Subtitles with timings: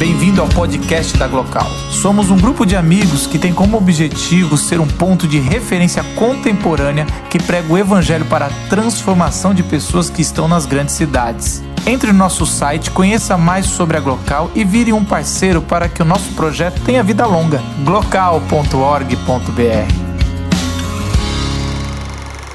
[0.00, 1.68] Bem-vindo ao podcast da Glocal.
[1.90, 7.04] Somos um grupo de amigos que tem como objetivo ser um ponto de referência contemporânea
[7.28, 11.62] que prega o evangelho para a transformação de pessoas que estão nas grandes cidades.
[11.86, 16.00] Entre no nosso site, conheça mais sobre a Glocal e vire um parceiro para que
[16.00, 17.60] o nosso projeto tenha vida longa.
[17.84, 19.04] glocal.org.br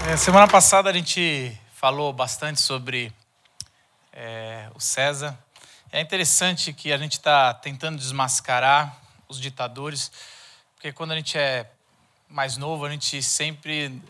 [0.10, 3.14] é, Semana passada a gente falou bastante sobre
[4.12, 5.45] é, o César
[5.96, 10.12] é interessante que a gente está tentando desmascarar os ditadores,
[10.74, 11.72] porque quando a gente é
[12.28, 14.02] mais novo, a gente sempre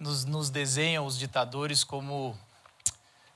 [0.00, 2.34] nos, nos desenha os ditadores como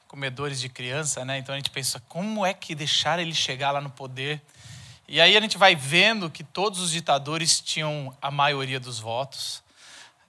[0.09, 1.37] comedores de criança, né?
[1.37, 4.41] Então a gente pensa, como é que deixar ele chegar lá no poder?
[5.07, 9.63] E aí a gente vai vendo que todos os ditadores tinham a maioria dos votos,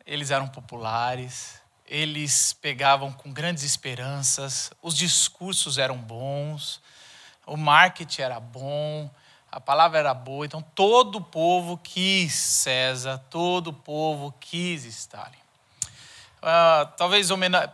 [0.05, 6.81] eles eram populares, eles pegavam com grandes esperanças, os discursos eram bons,
[7.47, 9.09] o marketing era bom,
[9.51, 15.37] a palavra era boa, então todo o povo quis César, todo o povo quis Stalin.
[16.37, 17.29] Uh, talvez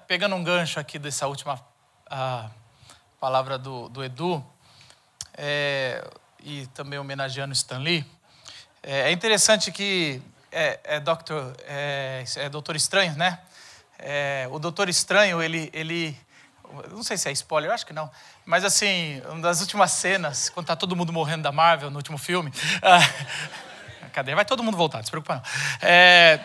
[0.08, 2.50] pegando um gancho aqui dessa última uh,
[3.20, 4.46] palavra do, do Edu,
[5.36, 6.08] é,
[6.40, 8.06] e também homenageando Stanley,
[8.82, 10.22] é, é interessante que
[10.52, 13.40] é, é, doctor, é, é Doutor Estranho, né?
[13.98, 16.18] É, o Doutor Estranho, ele, ele
[16.92, 18.10] não sei se é spoiler, eu acho que não.
[18.46, 22.18] Mas assim, uma das últimas cenas, quando tá todo mundo morrendo da Marvel no último
[22.18, 22.52] filme.
[22.82, 24.36] Ah, cadê?
[24.36, 25.42] Vai todo mundo voltar, não se preocupa não.
[25.82, 26.40] É,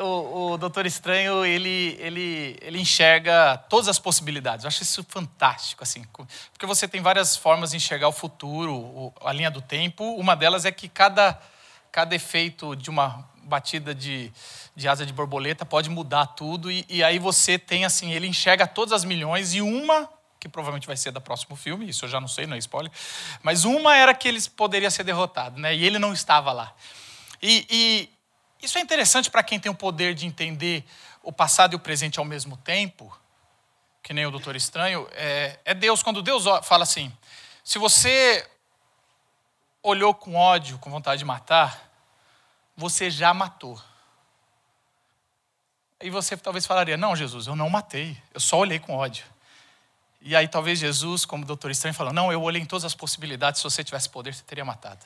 [0.00, 4.64] o, o Doutor Estranho, ele, ele, ele enxerga todas as possibilidades.
[4.64, 6.04] Eu acho isso fantástico, assim.
[6.52, 10.04] Porque você tem várias formas de enxergar o futuro, a linha do tempo.
[10.16, 11.38] Uma delas é que cada,
[11.98, 14.32] cada efeito de uma batida de,
[14.76, 16.70] de asa de borboleta pode mudar tudo.
[16.70, 20.86] E, e aí você tem, assim, ele enxerga todas as milhões e uma que provavelmente
[20.86, 22.92] vai ser da próximo filme, isso eu já não sei, não é spoiler,
[23.42, 25.74] mas uma era que eles poderiam ser derrotados, né?
[25.74, 26.72] E ele não estava lá.
[27.42, 28.08] E, e
[28.62, 30.84] isso é interessante para quem tem o poder de entender
[31.20, 33.12] o passado e o presente ao mesmo tempo,
[34.04, 37.12] que nem o Doutor Estranho, é, é Deus, quando Deus fala assim,
[37.64, 38.48] se você
[39.82, 41.87] olhou com ódio, com vontade de matar,
[42.78, 43.82] você já matou.
[46.00, 49.24] E você talvez falaria: Não, Jesus, eu não matei, eu só olhei com ódio.
[50.22, 53.60] E aí talvez Jesus, como doutor Estranho, falou: Não, eu olhei em todas as possibilidades,
[53.60, 55.04] se você tivesse poder, você teria matado.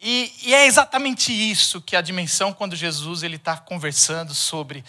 [0.00, 4.82] E, e é exatamente isso que a dimensão, quando Jesus ele está conversando sobre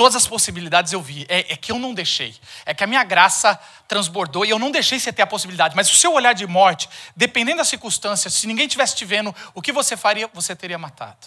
[0.00, 1.26] todas as possibilidades eu vi.
[1.28, 2.34] É, é, que eu não deixei.
[2.64, 5.76] É que a minha graça transbordou e eu não deixei você ter a possibilidade.
[5.76, 9.60] Mas o seu olhar de morte, dependendo das circunstâncias, se ninguém tivesse te vendo, o
[9.60, 10.26] que você faria?
[10.32, 11.26] Você teria matado.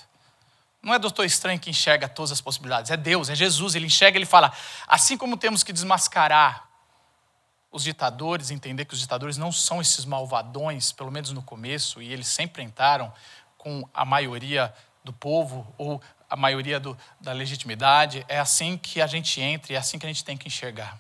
[0.82, 3.76] Não é doutor estranho que enxerga todas as possibilidades, é Deus, é Jesus.
[3.76, 4.52] Ele enxerga, ele fala:
[4.88, 6.68] assim como temos que desmascarar
[7.72, 12.12] os ditadores, entender que os ditadores não são esses malvadões, pelo menos no começo, e
[12.12, 13.14] eles sempre entraram
[13.56, 14.74] com a maioria
[15.04, 16.02] do povo ou
[16.34, 18.26] a maioria do, da legitimidade.
[18.28, 20.98] É assim que a gente entra e é assim que a gente tem que enxergar.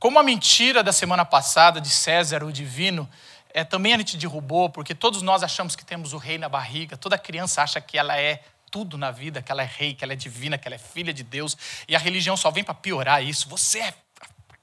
[0.00, 3.08] Como a mentira da semana passada de César, o divino,
[3.54, 6.96] é, também a gente derrubou, porque todos nós achamos que temos o rei na barriga,
[6.96, 10.12] toda criança acha que ela é tudo na vida, que ela é rei, que ela
[10.12, 13.22] é divina, que ela é filha de Deus, e a religião só vem para piorar
[13.22, 13.48] isso.
[13.48, 13.94] Você é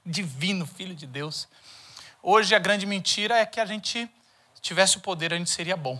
[0.04, 1.48] divino, filho de Deus.
[2.22, 4.06] Hoje a grande mentira é que a gente
[4.60, 5.98] tivesse o poder, a gente seria bom.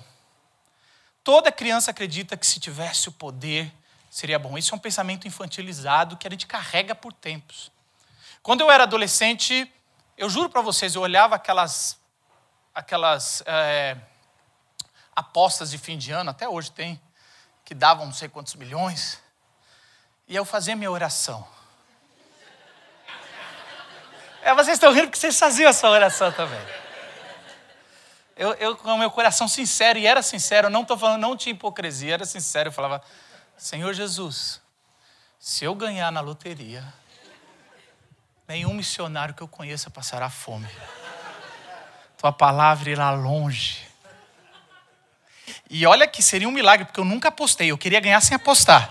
[1.23, 3.73] Toda criança acredita que se tivesse o poder,
[4.11, 4.57] seria bom.
[4.57, 7.71] Isso é um pensamento infantilizado que a gente carrega por tempos.
[8.43, 9.71] Quando eu era adolescente,
[10.17, 11.99] eu juro para vocês, eu olhava aquelas,
[12.75, 13.97] aquelas é,
[15.15, 17.01] apostas de fim de ano, até hoje tem,
[17.65, 19.21] que davam não sei quantos milhões,
[20.27, 21.47] e eu fazia minha oração.
[24.43, 26.80] É, vocês estão rindo porque vocês faziam essa oração também.
[28.41, 31.37] Eu, eu, com o meu coração sincero, e era sincero, eu não estou falando, não
[31.37, 33.03] tinha hipocrisia, era sincero, eu falava,
[33.55, 34.63] Senhor Jesus,
[35.39, 36.83] se eu ganhar na loteria,
[38.49, 40.67] nenhum missionário que eu conheça passará fome.
[42.17, 43.87] Tua palavra irá longe.
[45.69, 48.91] E olha que seria um milagre, porque eu nunca apostei, eu queria ganhar sem apostar.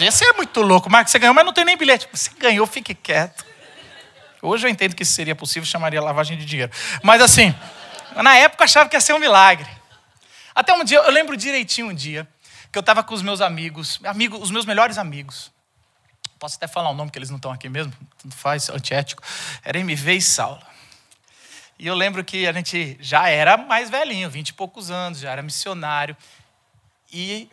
[0.00, 2.08] Ia ser muito louco, Marcos, você ganhou, mas não tem nem bilhete.
[2.12, 3.46] Você ganhou, fique quieto.
[4.42, 6.72] Hoje eu entendo que isso seria possível, chamaria lavagem de dinheiro.
[7.04, 7.54] Mas assim,
[8.16, 9.68] na época achava que ia ser um milagre.
[10.54, 12.28] Até um dia, eu lembro direitinho um dia,
[12.72, 15.52] que eu estava com os meus amigos, amigos, os meus melhores amigos.
[16.38, 19.22] Posso até falar o nome, que eles não estão aqui mesmo, tanto faz, antiético.
[19.64, 20.62] Era MV e Saulo.
[21.78, 25.30] E eu lembro que a gente já era mais velhinho, vinte e poucos anos, já
[25.30, 26.16] era missionário.
[27.12, 27.48] E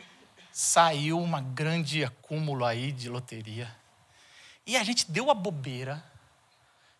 [0.51, 3.69] saiu uma grande acúmulo aí de loteria.
[4.65, 6.03] E a gente deu a bobeira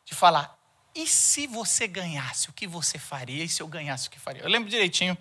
[0.06, 0.56] de falar:
[0.96, 3.44] e se você ganhasse, o que você faria?
[3.44, 4.42] E se eu ganhasse, o que faria?
[4.42, 5.18] Eu lembro direitinho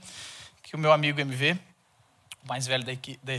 [0.62, 1.58] que o meu amigo MV,
[2.44, 2.92] o mais velho da,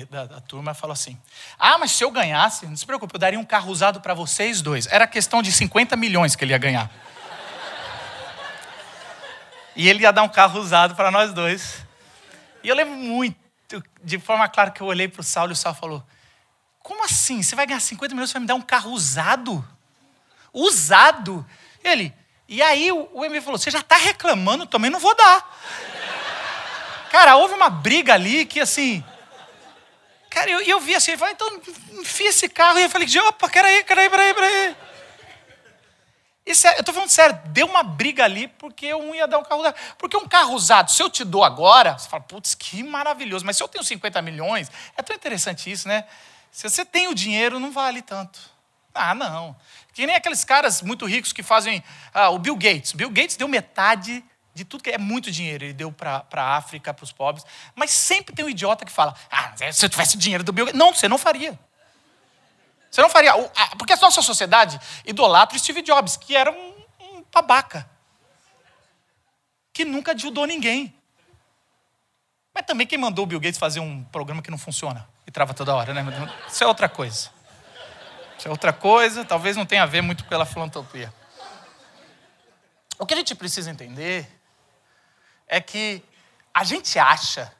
[0.10, 1.18] da, da, turma, falou assim:
[1.58, 4.62] Ah, mas se eu ganhasse, não se preocupe, eu daria um carro usado para vocês
[4.62, 4.86] dois.
[4.88, 6.92] Era questão de 50 milhões que ele ia ganhar.
[9.78, 11.86] E ele ia dar um carro usado para nós dois.
[12.62, 13.38] E eu lembro muito,
[14.04, 16.04] de forma clara, que eu olhei para o Saulo e o Saulo falou:
[16.80, 17.42] Como assim?
[17.42, 19.66] Você vai ganhar 50 milhões e vai me dar um carro usado?
[20.52, 21.46] Usado?
[21.84, 22.14] Ele,
[22.48, 25.58] e aí o, o MV falou: Você já está reclamando, também não vou dar.
[27.12, 29.04] Cara, houve uma briga ali que assim.
[30.30, 31.62] Cara, eu, eu vi assim, ele falou: Então
[32.00, 32.78] enfia esse carro.
[32.80, 34.76] E eu falei: Opa, peraí, peraí, peraí, peraí.
[36.46, 39.44] Isso é, eu estou falando sério, deu uma briga ali porque um ia dar um
[39.44, 39.76] carro usado.
[39.98, 43.44] Porque um carro usado, se eu te dou agora, você fala, putz, que maravilhoso.
[43.44, 46.06] Mas se eu tenho 50 milhões, é tão interessante isso, né?
[46.52, 48.40] Se você tem o dinheiro, não vale tanto.
[48.96, 49.56] Ah, não.
[49.94, 51.84] Que nem aqueles caras muito ricos que fazem.
[52.14, 52.94] Ah, o Bill Gates.
[52.94, 55.66] Bill Gates deu metade de tudo que é muito dinheiro.
[55.66, 57.46] Ele deu para a África, para os pobres.
[57.76, 60.80] Mas sempre tem um idiota que fala: ah, se eu tivesse dinheiro do Bill Gates.
[60.80, 61.60] Não, você não faria.
[62.90, 63.34] Você não faria.
[63.78, 67.90] Porque a nossa sociedade idolatra Steve Jobs, que era um, um babaca.
[69.74, 70.96] Que nunca ajudou ninguém.
[72.54, 75.54] Mas também quem mandou o Bill Gates fazer um programa que não funciona e trava
[75.54, 76.06] toda hora, né?
[76.48, 77.35] Isso é outra coisa.
[78.38, 81.14] Isso é outra coisa, talvez não tenha a ver muito pela filantropia.
[82.98, 84.30] O que a gente precisa entender
[85.48, 86.04] é que
[86.54, 87.52] a gente acha,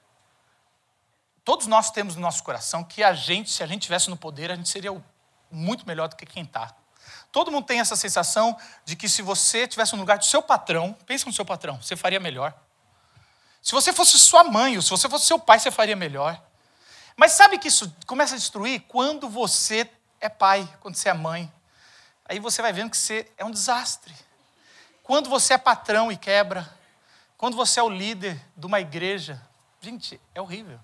[1.44, 4.52] todos nós temos no nosso coração, que a gente, se a gente tivesse no poder,
[4.52, 4.92] a gente seria
[5.52, 6.74] muito melhor do que quem está.
[7.32, 10.94] Todo mundo tem essa sensação de que se você tivesse no lugar do seu patrão,
[11.06, 12.54] pensa no seu patrão, você faria melhor.
[13.62, 16.42] Se você fosse sua mãe, ou se você fosse seu pai, você faria melhor.
[17.18, 19.90] Mas sabe que isso começa a destruir quando você
[20.26, 21.52] é pai, quando você é mãe.
[22.26, 24.14] Aí você vai vendo que você é um desastre.
[25.04, 26.68] Quando você é patrão e quebra,
[27.38, 29.42] quando você é o líder de uma igreja,
[29.80, 30.80] gente, é horrível.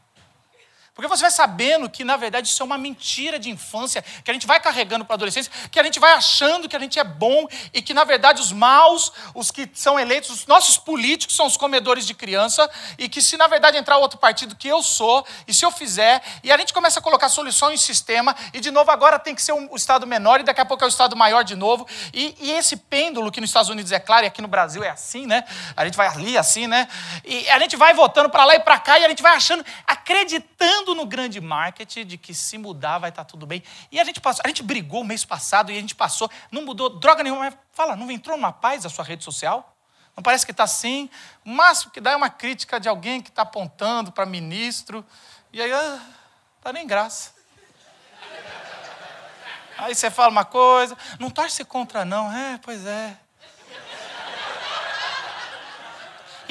[0.93, 4.33] Porque você vai sabendo que, na verdade, isso é uma mentira de infância, que a
[4.33, 7.03] gente vai carregando para a adolescência, que a gente vai achando que a gente é
[7.03, 11.45] bom e que, na verdade, os maus, os que são eleitos, os nossos políticos são
[11.45, 15.25] os comedores de criança e que, se na verdade entrar outro partido que eu sou,
[15.47, 18.69] e se eu fizer, e a gente começa a colocar solução em sistema, e de
[18.69, 21.15] novo agora tem que ser o Estado menor e daqui a pouco é o Estado
[21.15, 24.41] maior de novo, e, e esse pêndulo que nos Estados Unidos é claro e aqui
[24.41, 25.45] no Brasil é assim, né?
[25.75, 26.85] A gente vai ali assim, né?
[27.23, 29.65] E a gente vai votando para lá e para cá e a gente vai achando,
[29.87, 33.63] acreditando no grande marketing de que se mudar vai estar tá tudo bem.
[33.91, 36.89] E a gente passou, a gente brigou mês passado e a gente passou, não mudou
[36.89, 39.75] droga nenhuma, mas fala, não entrou numa paz a sua rede social?
[40.15, 41.09] Não parece que está assim?
[41.45, 45.05] O máximo que dá é uma crítica de alguém que está apontando para ministro,
[45.53, 46.01] e aí, ah,
[46.61, 47.33] tá nem graça.
[49.77, 53.17] Aí você fala uma coisa, não torce contra não, é, pois é.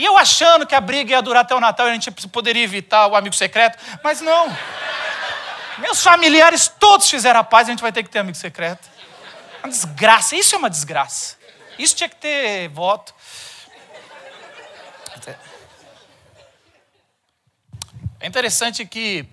[0.01, 2.65] E eu achando que a briga ia durar até o Natal e a gente poderia
[2.65, 4.49] evitar o amigo secreto, mas não.
[5.77, 8.89] Meus familiares todos fizeram a paz, a gente vai ter que ter amigo secreto.
[9.63, 11.37] Uma desgraça, isso é uma desgraça.
[11.79, 13.15] Isso tinha que ter voto.
[18.19, 19.27] É interessante que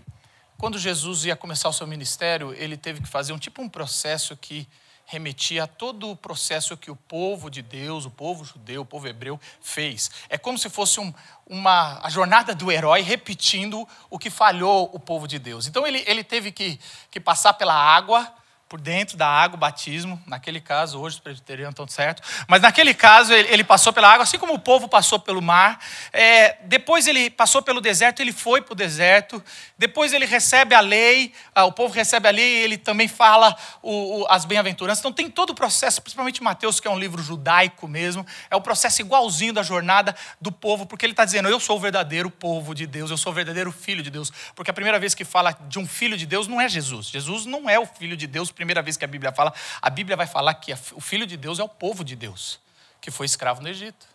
[0.57, 4.35] quando Jesus ia começar o seu ministério, ele teve que fazer um tipo um processo
[4.35, 4.67] que
[5.09, 9.07] remetia a todo o processo que o povo de Deus, o povo judeu, o povo
[9.07, 10.11] hebreu fez.
[10.27, 11.13] É como se fosse um,
[11.47, 15.65] uma, a jornada do herói repetindo o que falhou o povo de Deus.
[15.65, 16.77] Então ele, ele teve que,
[17.09, 18.31] que passar pela água,
[18.69, 20.21] por dentro da água, o batismo.
[20.25, 22.21] Naquele caso, hoje os presbiterianos estão certo.
[22.47, 25.79] Mas naquele caso, ele, ele, passou pela água, assim como o povo passou pelo mar.
[26.11, 29.41] É, depois ele passou pelo deserto, ele foi para o deserto.
[29.77, 34.21] Depois ele recebe a lei, ah, o povo recebe a lei, ele também fala o,
[34.21, 34.99] o, as bem-aventuranças.
[34.99, 38.25] Então tem todo o processo, principalmente Mateus, que é um livro judaico mesmo.
[38.49, 41.79] É o processo igualzinho da jornada do povo, porque ele está dizendo: Eu sou o
[41.79, 44.31] verdadeiro povo de Deus, eu sou o verdadeiro filho de Deus.
[44.53, 47.07] Porque a primeira vez que fala de um filho de Deus não é Jesus.
[47.07, 50.17] Jesus não é o filho de Deus primeira vez que a Bíblia fala, a Bíblia
[50.17, 52.59] vai falar que o filho de Deus é o povo de Deus,
[52.99, 54.07] que foi escravo no Egito.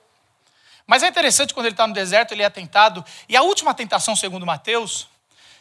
[0.87, 4.17] Mas é interessante quando ele está no deserto, ele é tentado, e a última tentação,
[4.17, 5.09] segundo Mateus,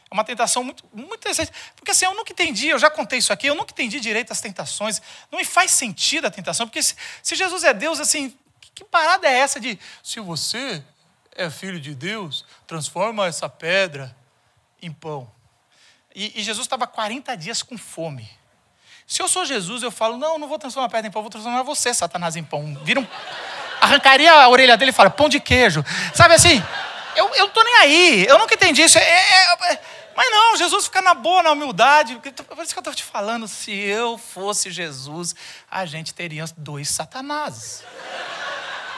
[0.10, 3.32] é uma tentação muito, muito interessante, porque assim, eu nunca entendi, eu já contei isso
[3.32, 5.00] aqui, eu nunca entendi direito as tentações,
[5.32, 8.84] não me faz sentido a tentação, porque se, se Jesus é Deus, assim, que, que
[8.84, 10.84] parada é essa de, se você
[11.36, 14.14] é filho de Deus, transforma essa pedra
[14.82, 15.32] em pão.
[16.14, 18.30] E, e Jesus estava 40 dias com fome.
[19.08, 21.30] Se eu sou Jesus, eu falo, não, não vou transformar a pedra em pão, vou
[21.30, 22.78] transformar você, Satanás, em pão.
[22.84, 23.08] Vira um...
[23.82, 25.84] Arrancaria a orelha dele e fala, pão de queijo.
[26.14, 26.64] Sabe assim?
[27.16, 28.98] Eu, eu tô nem aí, eu nunca entendi isso.
[28.98, 29.82] É, é, é,
[30.16, 32.16] Mas não, Jesus fica na boa, na humildade.
[32.16, 35.36] Por isso que eu estou te falando, se eu fosse Jesus,
[35.70, 37.84] a gente teria dois satanases.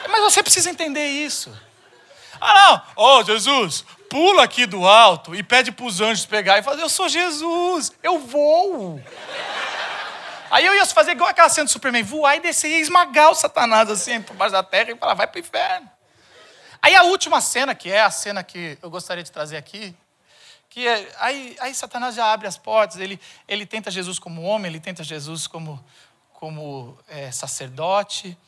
[0.08, 1.50] Mas você precisa entender isso.
[2.40, 6.58] Ah, não, ó oh, Jesus, pula aqui do alto e pede para os anjos pegar
[6.58, 9.02] e fazer, eu sou Jesus, eu vou.
[10.54, 13.34] Aí eu ia fazer igual aquela cena do Superman, voar e descer e esmagar o
[13.34, 15.90] Satanás assim por baixo da terra e falar, vai para o inferno.
[16.80, 19.92] Aí a última cena, que é a cena que eu gostaria de trazer aqui,
[20.70, 24.70] que é, aí, aí Satanás já abre as portas, ele, ele tenta Jesus como homem,
[24.70, 25.84] ele tenta Jesus como,
[26.32, 28.38] como é, sacerdote,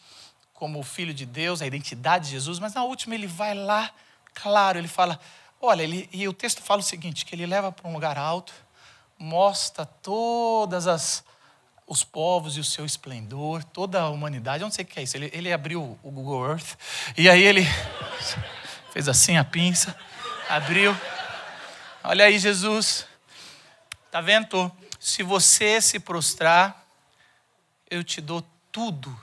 [0.54, 3.90] como filho de Deus, a identidade de Jesus, mas na última ele vai lá,
[4.32, 5.18] claro, ele fala,
[5.60, 8.54] olha, ele, e o texto fala o seguinte, que ele leva para um lugar alto,
[9.18, 11.24] mostra todas as
[11.86, 14.62] os povos e o seu esplendor, toda a humanidade.
[14.62, 15.16] Eu não sei o que é isso.
[15.16, 16.76] Ele, ele abriu o Google Earth
[17.16, 17.62] e aí ele
[18.92, 19.96] fez assim a pinça,
[20.48, 20.96] abriu.
[22.02, 23.06] Olha aí, Jesus.
[24.10, 24.72] Tá vendo?
[24.98, 26.84] Se você se prostrar,
[27.88, 29.16] eu te dou tudo.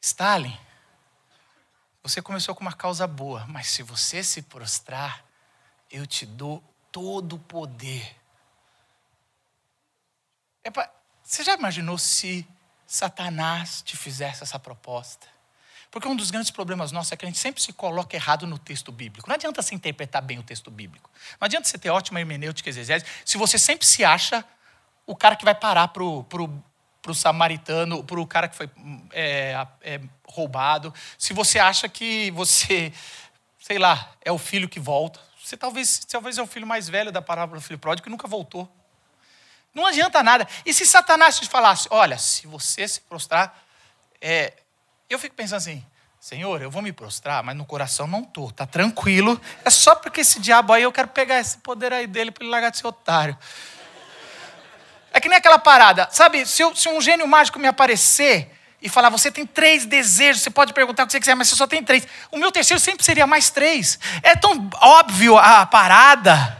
[0.00, 0.56] Stalin,
[2.02, 5.24] você começou com uma causa boa, mas se você se prostrar,
[5.90, 8.16] eu te dou todo o poder
[10.68, 10.86] Epa,
[11.22, 12.46] você já imaginou se
[12.86, 15.26] Satanás te fizesse essa proposta?
[15.90, 18.58] Porque um dos grandes problemas nossos é que a gente sempre se coloca errado no
[18.58, 19.26] texto bíblico.
[19.26, 21.10] Não adianta você interpretar bem o texto bíblico.
[21.40, 24.44] Não adianta você ter ótima hermenêutica exegese se você sempre se acha
[25.06, 26.62] o cara que vai parar para o pro,
[27.00, 28.68] pro samaritano, para o cara que foi
[29.12, 30.92] é, é, roubado.
[31.16, 32.92] Se você acha que você,
[33.58, 35.18] sei lá, é o filho que volta.
[35.42, 38.28] Você talvez, talvez é o filho mais velho da parábola do filho pródigo que nunca
[38.28, 38.70] voltou.
[39.78, 40.46] Não adianta nada.
[40.66, 43.56] E se Satanás te falasse, olha, se você se prostrar,
[44.20, 44.52] é...
[45.08, 45.86] eu fico pensando assim,
[46.18, 49.40] Senhor, eu vou me prostrar, mas no coração não estou, tá tranquilo.
[49.64, 52.50] É só porque esse diabo aí, eu quero pegar esse poder aí dele para ele
[52.50, 53.38] largar de ser otário.
[55.12, 56.44] É que nem aquela parada, sabe?
[56.44, 58.50] Se, eu, se um gênio mágico me aparecer
[58.82, 61.54] e falar, você tem três desejos, você pode perguntar o que você quiser, mas você
[61.54, 62.04] só tem três.
[62.32, 63.96] O meu terceiro sempre seria mais três.
[64.24, 66.57] É tão óbvio a parada.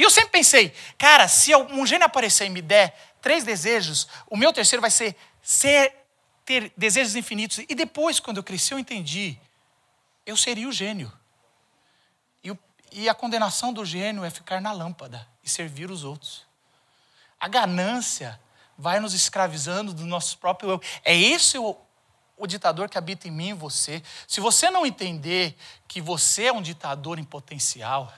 [0.00, 4.34] E eu sempre pensei, cara, se um gênio aparecer e me der três desejos, o
[4.34, 5.94] meu terceiro vai ser ser
[6.42, 7.58] ter desejos infinitos.
[7.68, 9.38] E depois, quando eu cresci, eu entendi,
[10.24, 11.12] eu seria o gênio.
[12.42, 12.58] E, o,
[12.90, 16.46] e a condenação do gênio é ficar na lâmpada e servir os outros.
[17.38, 18.40] A ganância
[18.78, 20.80] vai nos escravizando do nosso próprio eu.
[21.04, 21.76] É esse o,
[22.38, 24.02] o ditador que habita em mim e você.
[24.26, 25.54] Se você não entender
[25.86, 28.10] que você é um ditador em potencial,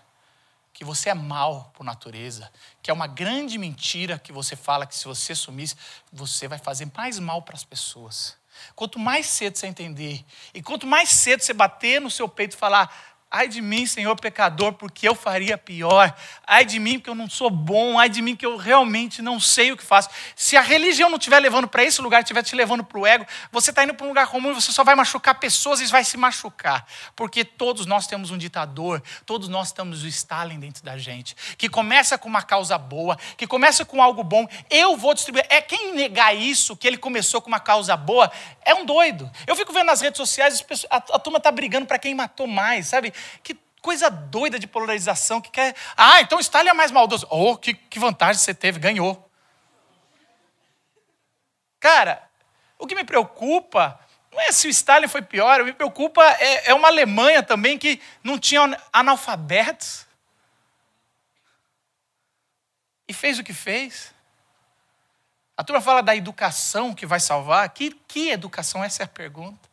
[0.72, 2.50] que você é mal por natureza,
[2.82, 5.76] que é uma grande mentira que você fala que se você sumisse,
[6.12, 8.36] você vai fazer mais mal para as pessoas.
[8.74, 10.24] Quanto mais cedo você entender,
[10.54, 14.14] e quanto mais cedo você bater no seu peito e falar, Ai de mim, Senhor
[14.14, 16.14] pecador, porque eu faria pior.
[16.46, 17.98] Ai de mim, porque eu não sou bom.
[17.98, 20.10] Ai de mim, que eu realmente não sei o que faço.
[20.36, 23.24] Se a religião não estiver levando para esse lugar, estiver te levando para o ego,
[23.50, 26.04] você está indo para um lugar comum e você só vai machucar pessoas e vai
[26.04, 26.86] se machucar.
[27.16, 31.70] Porque todos nós temos um ditador, todos nós temos o Stalin dentro da gente, que
[31.70, 34.46] começa com uma causa boa, que começa com algo bom.
[34.68, 35.46] Eu vou distribuir.
[35.48, 38.30] É quem negar isso, que ele começou com uma causa boa,
[38.62, 39.30] é um doido.
[39.46, 42.88] Eu fico vendo nas redes sociais, a, a turma está brigando para quem matou mais,
[42.88, 43.10] sabe?
[43.42, 45.74] Que coisa doida de polarização que quer.
[45.96, 47.26] Ah, então Stalin é mais maldoso.
[47.28, 49.28] Oh, que, que vantagem você teve, ganhou.
[51.80, 52.22] Cara,
[52.78, 53.98] o que me preocupa
[54.32, 57.42] não é se o Stalin foi pior, o que me preocupa é, é uma Alemanha
[57.42, 60.06] também que não tinha analfabetos.
[63.06, 64.14] E fez o que fez.
[65.56, 67.68] A turma fala da educação que vai salvar.
[67.68, 68.82] Que, que educação?
[68.82, 69.68] Essa é a pergunta.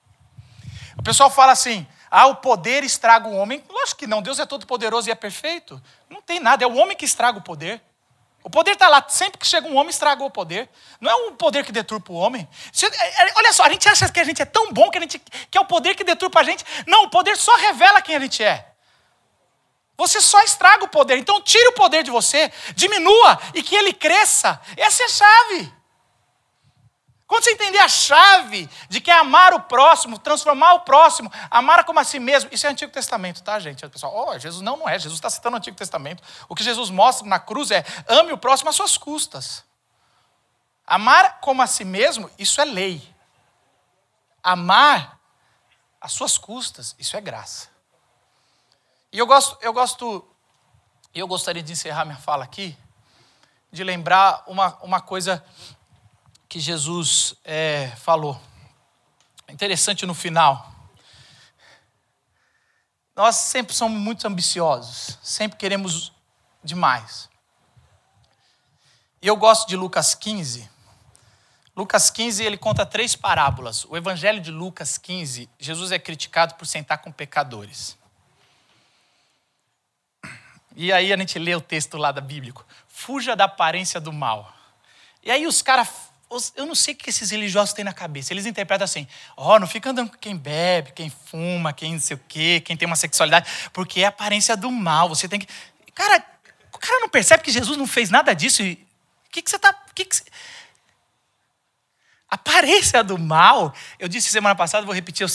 [0.97, 3.63] O pessoal fala assim: ah, o poder estraga o homem.
[3.69, 5.81] Lógico que não, Deus é todo poderoso e é perfeito.
[6.09, 7.81] Não tem nada, é o homem que estraga o poder.
[8.41, 10.69] O poder está lá, sempre que chega um homem, estragou o poder.
[11.01, 12.47] Não é o poder que deturpa o homem.
[12.81, 15.01] É, é, olha só, a gente acha que a gente é tão bom que, a
[15.01, 16.63] gente, que é o poder que deturpa a gente.
[16.87, 18.65] Não, o poder só revela quem a gente é.
[19.97, 21.17] Você só estraga o poder.
[21.17, 24.59] Então, tire o poder de você, diminua e que ele cresça.
[24.77, 25.78] Essa é a chave.
[27.29, 31.83] Quando você entender a chave de que é amar o próximo, transformar o próximo, amar
[31.83, 33.85] como a si mesmo, isso é Antigo Testamento, tá, gente?
[33.85, 34.97] O pessoal, oh, Jesus não, não é.
[34.97, 36.23] Jesus está citando o Antigo Testamento.
[36.49, 39.63] O que Jesus mostra na cruz é ame o próximo às suas custas.
[40.87, 43.15] Amar como a si mesmo, isso é lei.
[44.41, 45.19] Amar
[46.01, 47.69] às suas custas, isso é graça.
[49.13, 50.27] E eu gosto, eu gosto,
[51.13, 52.75] eu gostaria de encerrar minha fala aqui,
[53.71, 55.45] de lembrar uma, uma coisa
[56.49, 58.41] que Jesus é, falou.
[59.47, 60.73] Interessante no final.
[63.15, 66.11] Nós sempre somos muito ambiciosos, sempre queremos
[66.63, 67.29] demais.
[69.21, 70.67] E eu gosto de Lucas 15.
[71.75, 73.85] Lucas 15, ele conta três parábolas.
[73.85, 77.97] O evangelho de Lucas 15, Jesus é criticado por sentar com pecadores.
[80.75, 82.65] E aí a gente lê o texto lá da Bíblica.
[82.87, 84.53] Fuja da aparência do mal.
[85.21, 86.08] E aí os caras,
[86.55, 88.31] eu não sei o que esses religiosos têm na cabeça.
[88.31, 91.99] Eles interpretam assim: ó, oh, não fica andando com quem bebe, quem fuma, quem não
[91.99, 95.09] sei o quê, quem tem uma sexualidade, porque é a aparência do mal.
[95.09, 95.47] Você tem que.
[95.93, 96.23] Cara,
[96.71, 98.61] o cara não percebe que Jesus não fez nada disso.
[98.61, 98.77] O
[99.31, 99.73] que, que você está.
[99.95, 100.17] Que que.
[102.29, 105.25] Aparência do mal, eu disse semana passada, vou repetir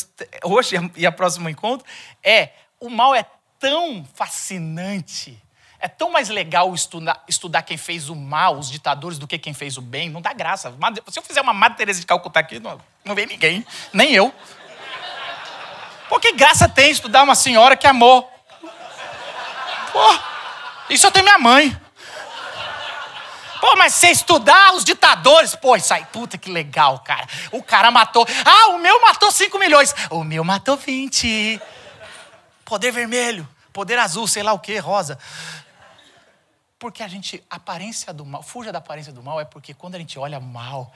[0.45, 1.85] hoje e a próximo encontro,
[2.23, 3.27] é o mal é
[3.59, 5.43] tão fascinante,
[5.85, 9.53] é tão mais legal estudar, estudar quem fez o mal, os ditadores, do que quem
[9.53, 10.09] fez o bem.
[10.09, 10.75] Não dá graça.
[11.09, 14.35] Se eu fizer uma Madre Teresa de Calcutá aqui, não, não vem ninguém, nem eu.
[16.09, 18.23] Por que graça tem estudar uma senhora que amou?
[19.93, 20.19] Pô,
[20.89, 21.79] isso eu tenho minha mãe.
[23.61, 27.27] Pô, mas você estudar os ditadores, pô, isso aí, puta que legal, cara.
[27.53, 28.27] O cara matou.
[28.43, 29.95] Ah, o meu matou 5 milhões.
[30.09, 31.61] O meu matou 20.
[32.65, 35.19] Poder vermelho, poder azul, sei lá o que, rosa.
[36.85, 39.99] Porque a gente, aparência do mal, fuja da aparência do mal, é porque quando a
[39.99, 40.93] gente olha mal,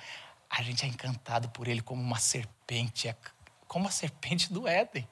[0.50, 3.16] a gente é encantado por ele como uma serpente, é
[3.66, 5.08] como a serpente do Éden.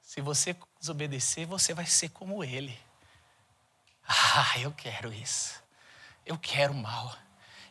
[0.00, 2.78] Se você desobedecer, você vai ser como ele.
[4.08, 5.60] Ah, eu quero isso.
[6.24, 7.12] Eu quero mal.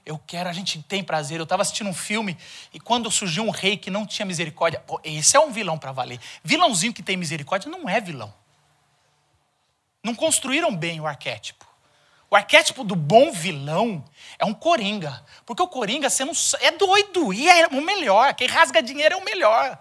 [0.06, 1.40] Eu quero, a gente tem prazer.
[1.40, 2.38] Eu estava assistindo um filme
[2.74, 5.94] e quando surgiu um rei que não tinha misericórdia, pô, esse é um vilão para
[5.94, 6.20] valer.
[6.44, 8.34] Vilãozinho que tem misericórdia não é vilão.
[10.04, 11.66] Não construíram bem o arquétipo.
[12.30, 14.04] O arquétipo do bom vilão
[14.38, 15.24] é um coringa.
[15.46, 18.34] Porque o coringa você não, é doido e é o melhor.
[18.34, 19.80] Quem rasga dinheiro é o melhor.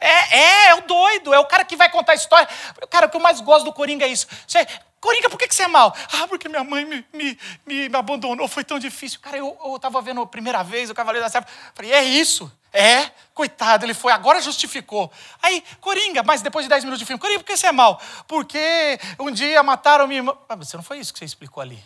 [0.00, 2.48] É, é, é o doido, é o cara que vai contar a história.
[2.90, 4.28] Cara, o que eu mais gosto do Coringa é isso.
[4.46, 4.66] Você,
[5.00, 5.94] Coringa, por que, que você é mal?
[6.12, 9.20] Ah, porque minha mãe me, me, me, abandonou, foi tão difícil.
[9.20, 11.46] Cara, eu estava vendo a primeira vez o Cavaleiro da Serra.
[11.74, 12.50] Falei, é isso?
[12.72, 13.10] É?
[13.32, 15.10] Coitado, ele foi, agora justificou.
[15.40, 18.00] Aí, Coringa, mas depois de 10 minutos de filme, Coringa, por que você é mal?
[18.26, 20.36] Porque um dia mataram minha irmã.
[20.48, 21.82] Ah, você não foi isso que você explicou ali.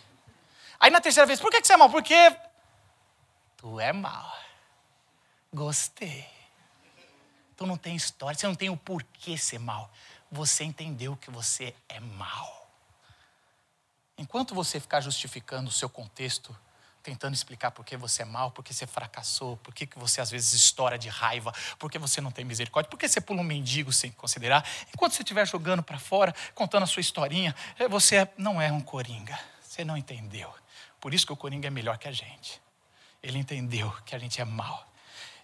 [0.79, 1.89] Aí na terceira vez, por que, que você é mal?
[1.89, 2.35] Porque
[3.57, 4.35] tu é mal.
[5.53, 6.25] Gostei.
[7.55, 9.91] Tu não tem história, você não tem o porquê ser mal.
[10.31, 12.62] Você entendeu que você é mal.
[14.23, 16.57] Enquanto você ficar justificando o seu contexto,
[17.03, 20.31] tentando explicar por que você é mal, por que você fracassou, por que você às
[20.31, 23.43] vezes estoura de raiva, por que você não tem misericórdia, por que você pula um
[23.43, 28.25] mendigo sem considerar, enquanto você estiver jogando para fora, contando a sua historinha, eh, você
[28.37, 29.37] não é um coringa.
[29.61, 30.49] Você não entendeu.
[31.01, 32.61] Por isso que o coringa é melhor que a gente.
[33.21, 34.89] Ele entendeu que a gente é mal.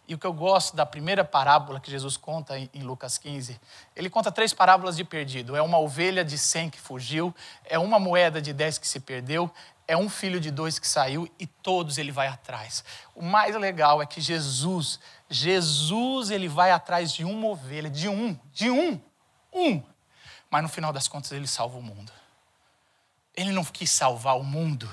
[0.10, 3.62] E o que eu gosto da primeira parábola que Jesus conta em Lucas 15,
[3.96, 5.56] ele conta três parábolas de perdido.
[5.56, 9.52] É uma ovelha de cem que fugiu, é uma moeda de dez que se perdeu,
[9.88, 12.84] é um filho de dois que saiu e todos ele vai atrás.
[13.14, 18.36] O mais legal é que Jesus, Jesus ele vai atrás de uma ovelha, de um,
[18.52, 19.00] de um,
[19.54, 19.84] um.
[20.50, 22.12] Mas no final das contas ele salva o mundo.
[23.36, 24.92] Ele não quis salvar o mundo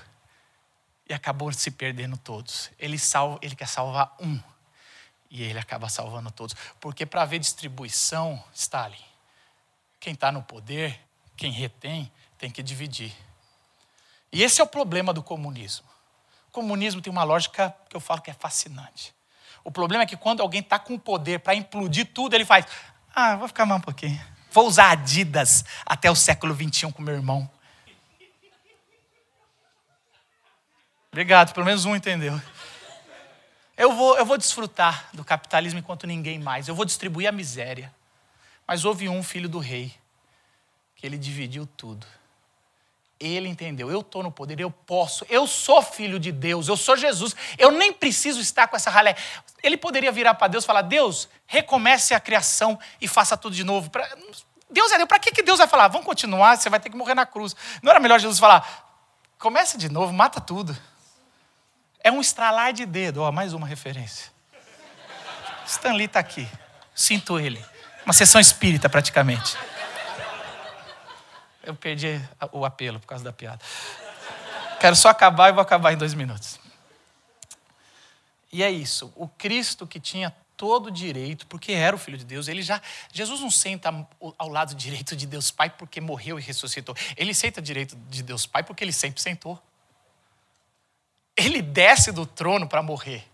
[1.09, 2.71] e acabou se perdendo todos.
[2.79, 4.39] Ele salva, ele quer salvar um
[5.31, 6.55] e ele acaba salvando todos.
[6.81, 8.97] Porque para haver distribuição, Stalin,
[10.01, 10.99] quem está no poder,
[11.37, 13.13] quem retém, tem que dividir.
[14.33, 15.87] E esse é o problema do comunismo.
[16.49, 19.15] O comunismo tem uma lógica que eu falo que é fascinante.
[19.63, 22.67] O problema é que quando alguém está com o poder para implodir tudo, ele faz:
[23.15, 24.21] Ah, vou ficar mais um pouquinho.
[24.51, 27.51] Vou usar Adidas até o século XXI com meu irmão.
[31.11, 32.41] Obrigado, pelo menos um entendeu.
[33.77, 36.67] Eu vou, eu vou desfrutar do capitalismo enquanto ninguém mais.
[36.67, 37.93] Eu vou distribuir a miséria.
[38.67, 39.95] Mas houve um filho do rei
[40.97, 42.07] que ele dividiu tudo.
[43.19, 46.99] Ele entendeu, eu estou no poder, eu posso, eu sou filho de Deus, eu sou
[46.99, 49.17] Jesus, eu nem preciso estar com essa ralé.
[49.63, 53.65] Ele poderia virar para Deus e falar: Deus, recomece a criação e faça tudo de
[53.65, 53.89] novo.
[53.89, 54.07] Pra...
[54.69, 55.89] Deus é Deus, para que, que Deus vai falar?
[55.89, 57.57] Vamos continuar, você vai ter que morrer na cruz.
[57.83, 58.87] Não era melhor Jesus falar:
[59.39, 60.77] comece de novo, mata tudo.
[62.07, 63.21] É um estralar de dedo.
[63.21, 64.31] Ó, mais uma referência.
[65.67, 66.49] Stanley está aqui.
[66.95, 67.61] Sinto ele.
[68.05, 69.57] Uma sessão espírita, praticamente.
[71.65, 73.59] Eu perdi o apelo por causa da piada.
[74.79, 76.61] Quero só acabar e vou acabar em dois minutos.
[78.53, 79.13] E é isso.
[79.17, 82.81] O Cristo que tinha todo o direito, porque era o Filho de Deus, ele já.
[83.13, 83.93] Jesus não senta
[84.39, 86.95] ao lado direito de Deus Pai porque morreu e ressuscitou.
[87.17, 89.61] Ele senta direito de Deus Pai porque ele sempre sentou
[91.37, 93.29] ele desce do trono para morrer,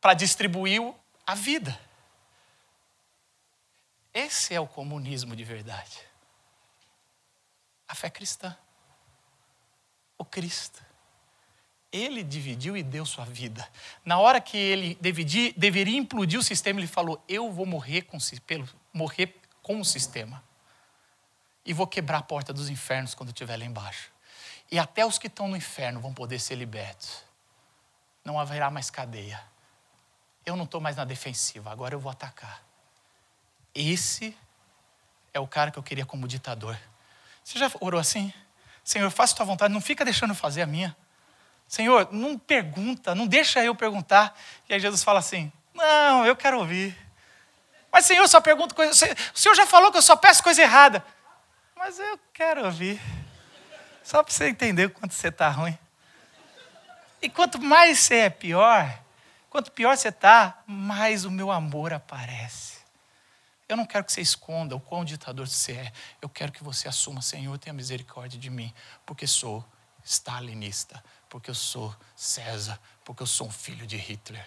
[0.00, 0.80] para distribuir
[1.26, 1.78] a vida.
[4.14, 6.00] Esse é o comunismo de verdade.
[7.88, 8.56] A fé cristã.
[10.16, 10.82] O Cristo.
[11.92, 13.68] Ele dividiu e deu sua vida.
[14.04, 18.18] Na hora que ele dividir, deveria implodir o sistema, ele falou: Eu vou morrer com,
[18.46, 20.42] pelo, morrer com o sistema.
[21.64, 24.10] E vou quebrar a porta dos infernos quando estiver lá embaixo.
[24.70, 27.24] E até os que estão no inferno vão poder ser libertos.
[28.24, 29.40] Não haverá mais cadeia.
[30.44, 32.62] Eu não estou mais na defensiva, agora eu vou atacar.
[33.74, 34.36] Esse
[35.32, 36.76] é o cara que eu queria como ditador.
[37.44, 38.32] Você já orou assim?
[38.82, 40.96] Senhor, faça tua vontade, não fica deixando eu fazer a minha.
[41.68, 44.38] Senhor, não pergunta, não deixa eu perguntar.
[44.68, 46.96] E aí Jesus fala assim: Não, eu quero ouvir.
[47.90, 48.92] Mas, Senhor, só pergunto coisa.
[49.34, 51.04] O Senhor já falou que eu só peço coisa errada.
[51.74, 53.00] Mas eu quero ouvir.
[54.06, 55.76] Só para você entender o quanto você está ruim.
[57.20, 59.02] E quanto mais você é pior,
[59.50, 62.76] quanto pior você está, mais o meu amor aparece.
[63.68, 65.92] Eu não quero que você esconda o quão ditador você é.
[66.22, 68.72] Eu quero que você assuma, Senhor, tenha misericórdia de mim,
[69.04, 69.66] porque sou
[70.04, 74.46] stalinista porque eu sou César, porque eu sou um filho de Hitler.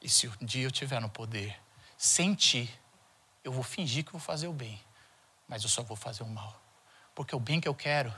[0.00, 1.58] E se um dia eu estiver no poder,
[1.98, 2.72] sem ti,
[3.42, 4.80] eu vou fingir que vou fazer o bem,
[5.48, 6.62] mas eu só vou fazer o mal.
[7.14, 8.14] Porque o bem que eu quero,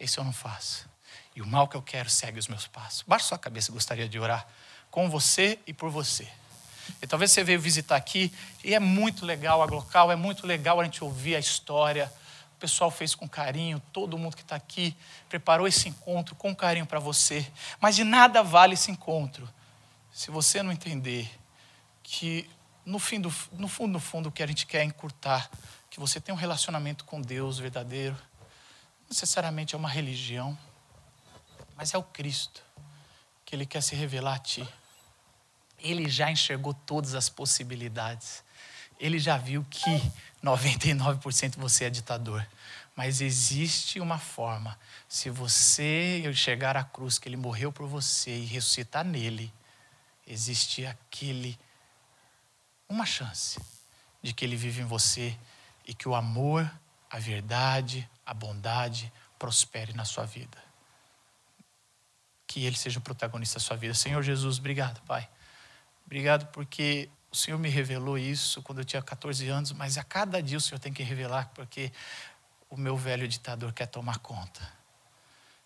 [0.00, 0.88] esse eu não faço.
[1.36, 3.04] E o mal que eu quero segue os meus passos.
[3.06, 4.46] Baixa sua cabeça, gostaria de orar
[4.90, 6.28] com você e por você.
[7.00, 8.32] E talvez você veio visitar aqui
[8.64, 12.12] e é muito legal a local, é muito legal a gente ouvir a história
[12.56, 14.94] o pessoal fez com carinho, todo mundo que está aqui
[15.30, 17.50] preparou esse encontro com carinho para você.
[17.80, 19.48] Mas de nada vale esse encontro
[20.12, 21.26] se você não entender
[22.02, 22.46] que
[22.84, 25.50] no, fim do, no fundo, no fundo, o que a gente quer é encurtar,
[25.88, 28.14] que você tem um relacionamento com Deus verdadeiro.
[29.10, 30.56] Necessariamente é uma religião,
[31.76, 32.62] mas é o Cristo
[33.44, 34.66] que Ele quer se revelar a ti.
[35.80, 38.44] Ele já enxergou todas as possibilidades.
[39.00, 40.12] Ele já viu que
[40.44, 42.46] 99% você é ditador.
[42.94, 44.78] Mas existe uma forma.
[45.08, 49.52] Se você chegar à cruz, que ele morreu por você e ressuscitar nele,
[50.26, 51.58] existe aquele
[52.88, 53.60] uma chance
[54.22, 55.36] de que ele vive em você
[55.86, 56.70] e que o amor,
[57.10, 60.56] a verdade, a bondade prospere na sua vida.
[62.46, 63.94] Que ele seja o protagonista da sua vida.
[63.94, 65.28] Senhor Jesus, obrigado, Pai.
[66.06, 70.42] Obrigado porque o Senhor me revelou isso quando eu tinha 14 anos, mas a cada
[70.42, 71.92] dia o Senhor tem que revelar, porque
[72.68, 74.80] o meu velho ditador quer tomar conta.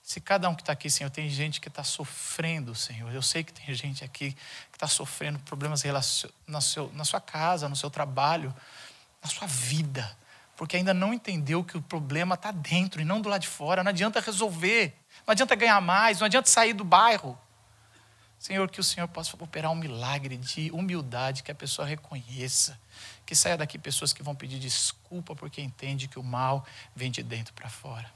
[0.02, 3.10] Se cada um que está aqui, Senhor, tem gente que está sofrendo, Senhor.
[3.12, 5.82] Eu sei que tem gente aqui que está sofrendo problemas
[6.46, 8.54] na, seu, na sua casa, no seu trabalho,
[9.22, 10.14] na sua vida,
[10.56, 13.82] porque ainda não entendeu que o problema está dentro e não do lado de fora.
[13.82, 14.94] Não adianta resolver,
[15.26, 17.38] não adianta ganhar mais, não adianta sair do bairro.
[18.38, 22.78] Senhor, que o Senhor possa operar um milagre de humildade, que a pessoa reconheça,
[23.24, 26.64] que saia daqui pessoas que vão pedir desculpa porque entende que o mal
[26.94, 28.12] vem de dentro para fora.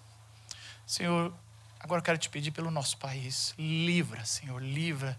[0.87, 1.33] Senhor,
[1.81, 5.18] agora eu quero te pedir pelo nosso país, livra, Senhor, livra,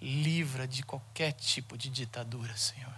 [0.00, 2.94] livra de qualquer tipo de ditadura, Senhor.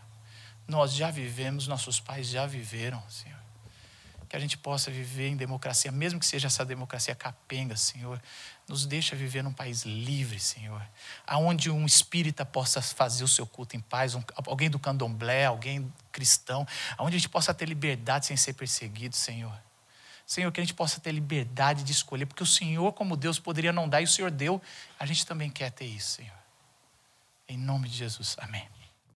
[0.66, 3.37] Nós já vivemos, nossos pais já viveram, Senhor
[4.28, 8.20] que a gente possa viver em democracia, mesmo que seja essa democracia capenga, Senhor.
[8.68, 10.82] Nos deixa viver num país livre, Senhor.
[11.26, 15.90] Aonde um espírita possa fazer o seu culto em paz, um, alguém do candomblé, alguém
[16.12, 19.58] cristão, aonde a gente possa ter liberdade sem ser perseguido, Senhor.
[20.26, 23.72] Senhor, que a gente possa ter liberdade de escolher, porque o Senhor, como Deus, poderia
[23.72, 24.60] não dar e o Senhor deu.
[24.98, 26.38] A gente também quer ter isso, Senhor.
[27.48, 28.36] Em nome de Jesus.
[28.38, 28.68] Amém.